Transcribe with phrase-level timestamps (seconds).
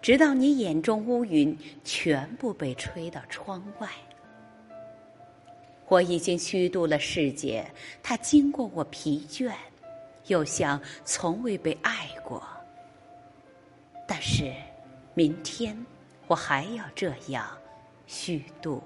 [0.00, 3.88] 直到你眼中乌云全部被吹到窗外，
[5.88, 7.64] 我已经虚度了世界，
[8.02, 9.52] 它经过我疲倦，
[10.26, 12.42] 又像从未被爱过。
[14.06, 14.52] 但是，
[15.14, 15.76] 明天
[16.26, 17.46] 我还要这样
[18.06, 18.82] 虚度。